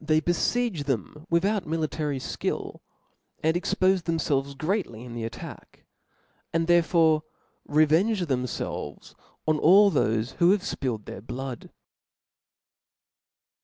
[0.00, 2.78] They befiege them without military fkill,
[3.42, 5.78] and expofe themfelvcs greatly in the attack
[6.52, 7.24] 5 and therefore
[7.66, 9.16] revenge themfelvcs
[9.48, 11.70] on all thofe who have fpilt their blood.